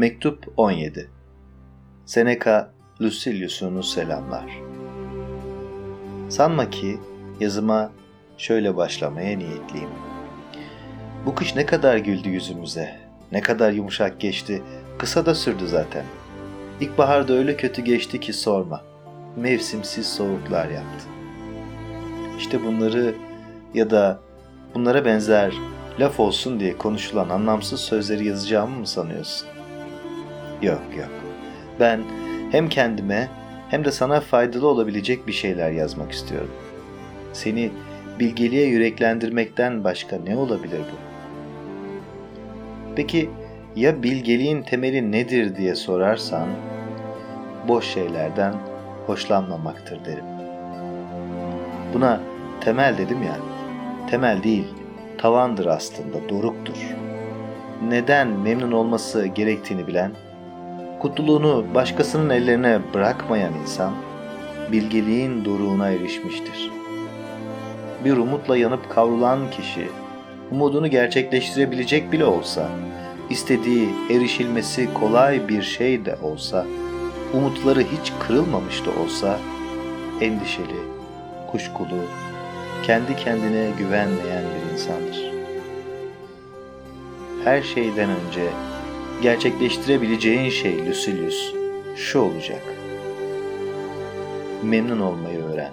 [0.00, 1.10] Mektup 17
[2.06, 2.70] Seneca
[3.00, 4.60] Lucilius'unu selamlar.
[6.28, 6.98] Sanma ki
[7.40, 7.92] yazıma
[8.38, 9.88] şöyle başlamaya niyetliyim.
[11.26, 12.96] Bu kış ne kadar güldü yüzümüze,
[13.32, 14.62] ne kadar yumuşak geçti,
[14.98, 16.04] kısa da sürdü zaten.
[16.80, 18.82] İlkbaharda öyle kötü geçti ki sorma.
[19.36, 21.06] Mevsimsiz soğuklar yaptı.
[22.38, 23.14] İşte bunları
[23.74, 24.20] ya da
[24.74, 25.54] bunlara benzer
[25.98, 29.59] laf olsun diye konuşulan anlamsız sözleri yazacağımı mı sanıyorsun?
[30.62, 31.08] Yok yok.
[31.80, 32.00] Ben
[32.50, 33.28] hem kendime
[33.68, 36.50] hem de sana faydalı olabilecek bir şeyler yazmak istiyorum.
[37.32, 37.70] Seni
[38.18, 40.96] bilgeliğe yüreklendirmekten başka ne olabilir bu?
[42.96, 43.30] Peki
[43.76, 46.48] ya bilgeliğin temeli nedir diye sorarsan,
[47.68, 48.54] boş şeylerden
[49.06, 50.24] hoşlanmamaktır derim.
[51.94, 52.20] Buna
[52.60, 53.36] temel dedim ya,
[54.10, 54.68] temel değil,
[55.18, 56.96] tavandır aslında, doruktur.
[57.88, 60.12] Neden memnun olması gerektiğini bilen,
[61.00, 63.92] Kutluluğunu başkasının ellerine bırakmayan insan,
[64.72, 66.70] bilgeliğin doruğuna erişmiştir.
[68.04, 69.88] Bir umutla yanıp kavrulan kişi,
[70.50, 72.68] umudunu gerçekleştirebilecek bile olsa,
[73.30, 76.66] istediği erişilmesi kolay bir şey de olsa,
[77.34, 79.38] umutları hiç kırılmamış da olsa,
[80.20, 80.80] endişeli,
[81.50, 82.04] kuşkulu,
[82.82, 85.32] kendi kendine güvenmeyen bir insandır.
[87.44, 88.42] Her şeyden önce
[89.22, 91.54] gerçekleştirebileceğin şey Lucilius
[91.96, 92.62] şu olacak.
[94.62, 95.72] Memnun olmayı öğren.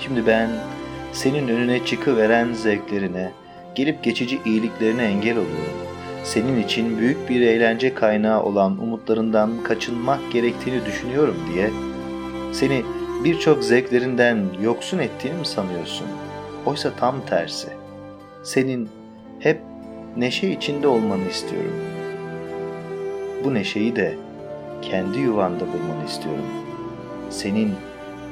[0.00, 0.50] Şimdi ben
[1.12, 3.32] senin önüne çıkıveren zevklerine,
[3.74, 5.80] gelip geçici iyiliklerine engel oluyorum.
[6.24, 11.70] Senin için büyük bir eğlence kaynağı olan umutlarından kaçınmak gerektiğini düşünüyorum diye
[12.52, 12.82] seni
[13.24, 16.06] birçok zevklerinden yoksun ettiğini mi sanıyorsun?
[16.66, 17.68] Oysa tam tersi.
[18.42, 18.88] Senin
[19.40, 19.60] hep
[20.16, 21.74] neşe içinde olmanı istiyorum.
[23.44, 24.14] Bu neşeyi de
[24.82, 26.44] kendi yuvanda bulmanı istiyorum.
[27.30, 27.74] Senin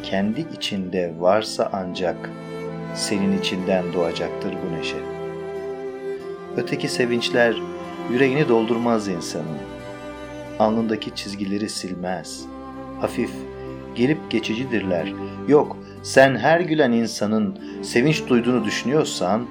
[0.03, 2.31] kendi içinde varsa ancak
[2.95, 4.97] senin içinden doğacaktır bu neşe.
[6.57, 7.63] Öteki sevinçler
[8.13, 9.59] yüreğini doldurmaz insanın.
[10.59, 12.45] Alnındaki çizgileri silmez.
[13.01, 13.31] Hafif,
[13.95, 15.13] gelip geçicidirler.
[15.49, 19.47] Yok, sen her gülen insanın sevinç duyduğunu düşünüyorsan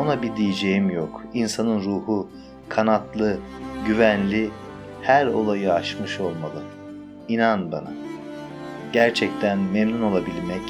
[0.00, 1.24] ona bir diyeceğim yok.
[1.34, 2.30] İnsanın ruhu
[2.68, 3.38] kanatlı,
[3.86, 4.50] güvenli,
[5.02, 6.62] her olayı aşmış olmalı.
[7.28, 7.92] İnan bana.
[8.92, 10.62] Gerçekten memnun olabilmek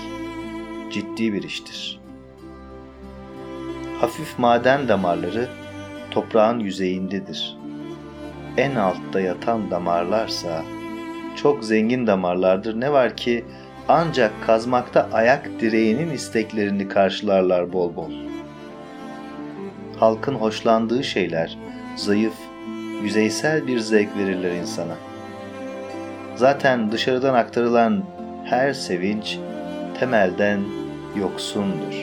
[0.93, 2.01] ciddi bir iştir.
[4.01, 5.49] Hafif maden damarları
[6.11, 7.57] toprağın yüzeyindedir.
[8.57, 10.63] En altta yatan damarlarsa
[11.37, 12.81] çok zengin damarlardır.
[12.81, 13.45] Ne var ki
[13.89, 18.11] ancak kazmakta ayak direğinin isteklerini karşılarlar bol bol
[20.01, 21.59] halkın hoşlandığı şeyler
[21.97, 22.35] zayıf,
[23.03, 24.95] yüzeysel bir zevk verirler insana.
[26.37, 28.05] Zaten dışarıdan aktarılan
[28.45, 29.39] her sevinç
[29.99, 30.61] temelden
[31.17, 31.95] yoksundur.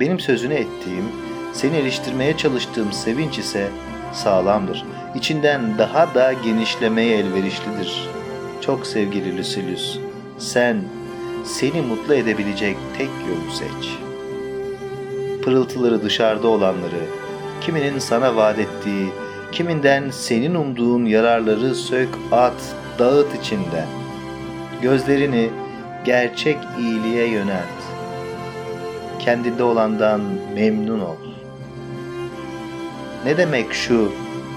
[0.00, 1.04] Benim sözünü ettiğim,
[1.52, 3.68] seni eleştirmeye çalıştığım sevinç ise
[4.12, 4.84] sağlamdır.
[5.14, 8.08] İçinden daha da genişlemeye elverişlidir.
[8.60, 9.98] Çok sevgili Lucilius,
[10.38, 10.76] sen
[11.44, 14.07] seni mutlu edebilecek tek yolu seç.''
[15.48, 17.00] Pırıltıları dışarıda olanları,
[17.60, 19.08] kiminin sana vaat ettiği,
[19.52, 23.86] kiminden senin umduğun yararları sök at, dağıt içinden.
[24.82, 25.50] Gözlerini
[26.04, 27.78] gerçek iyiliğe yönelt.
[29.18, 30.20] Kendinde olandan
[30.54, 31.16] memnun ol.
[33.24, 34.12] Ne demek şu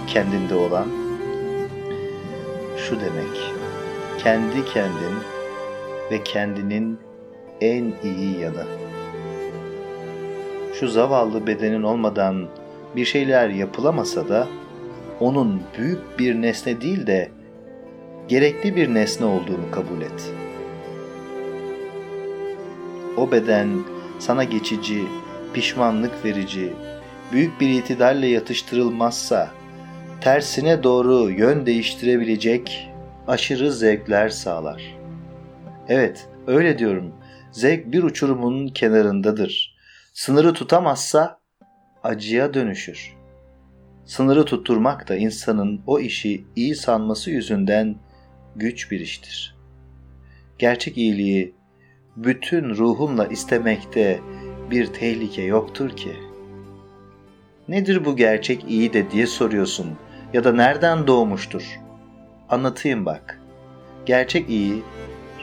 [0.07, 0.87] kendinde olan?
[2.77, 3.53] Şu demek,
[4.23, 5.15] kendi kendin
[6.11, 6.99] ve kendinin
[7.61, 8.65] en iyi yanı
[10.81, 12.47] şu zavallı bedenin olmadan
[12.95, 14.47] bir şeyler yapılamasa da
[15.19, 17.31] onun büyük bir nesne değil de
[18.27, 20.33] gerekli bir nesne olduğunu kabul et.
[23.17, 23.69] O beden
[24.19, 25.03] sana geçici,
[25.53, 26.73] pişmanlık verici,
[27.31, 29.49] büyük bir itidalle yatıştırılmazsa
[30.21, 32.89] tersine doğru yön değiştirebilecek
[33.27, 34.97] aşırı zevkler sağlar.
[35.89, 37.11] Evet, öyle diyorum.
[37.51, 39.70] Zevk bir uçurumun kenarındadır
[40.11, 41.39] Sınırı tutamazsa
[42.03, 43.15] acıya dönüşür.
[44.05, 47.95] Sınırı tutturmak da insanın o işi iyi sanması yüzünden
[48.55, 49.55] güç bir iştir.
[50.59, 51.55] Gerçek iyiliği
[52.15, 54.19] bütün ruhumla istemekte
[54.71, 56.15] bir tehlike yoktur ki.
[57.67, 59.97] Nedir bu gerçek iyi de diye soruyorsun
[60.33, 61.79] ya da nereden doğmuştur?
[62.49, 63.41] Anlatayım bak.
[64.05, 64.83] Gerçek iyi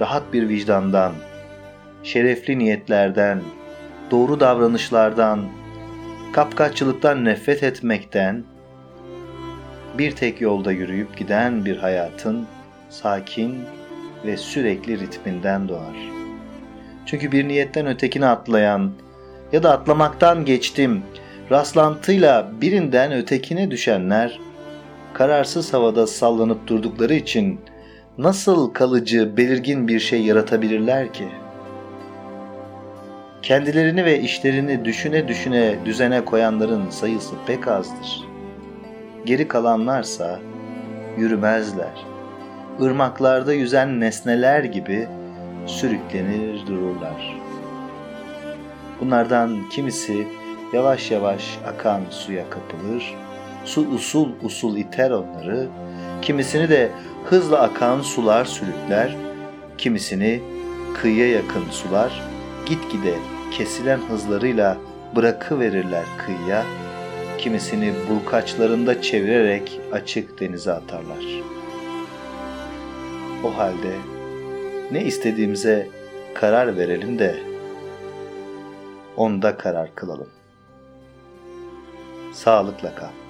[0.01, 1.13] rahat bir vicdandan,
[2.03, 3.43] şerefli niyetlerden,
[4.11, 5.41] doğru davranışlardan,
[6.33, 8.45] kapkaççılıktan nefret etmekten,
[9.99, 12.47] bir tek yolda yürüyüp giden bir hayatın
[12.91, 13.59] sakin
[14.27, 15.97] ve sürekli ritminden doğar.
[17.07, 18.93] Çünkü bir niyetten ötekine atlayan
[19.53, 21.03] ya da atlamaktan geçtim
[21.51, 24.41] rastlantıyla birinden ötekine düşenler
[25.15, 27.61] kararsız havada sallanıp durdukları için
[28.19, 31.29] nasıl kalıcı, belirgin bir şey yaratabilirler ki?
[33.43, 38.25] Kendilerini ve işlerini düşüne düşüne düzene koyanların sayısı pek azdır.
[39.25, 40.41] Geri kalanlarsa
[41.19, 42.07] yürümezler.
[42.81, 45.09] Irmaklarda yüzen nesneler gibi
[45.67, 47.37] sürüklenir dururlar.
[49.01, 50.27] Bunlardan kimisi
[50.73, 53.15] yavaş yavaş akan suya kapılır,
[53.65, 55.69] su usul usul iter onları,
[56.23, 56.91] kimisini de
[57.25, 59.17] hızla akan sular sürükler,
[59.79, 60.41] kimisini
[60.95, 62.23] kıyıya yakın sular
[62.69, 63.19] gitgide
[63.51, 64.77] kesilen hızlarıyla
[65.17, 66.65] bırakıverirler kıyıya,
[67.39, 71.25] kimisini bulkaçlarında çevirerek açık denize atarlar.
[73.45, 73.97] O halde
[74.91, 75.89] ne istediğimize
[76.35, 77.37] karar verelim de
[79.17, 80.29] onda karar kılalım.
[82.33, 83.28] Sağlıkla kal.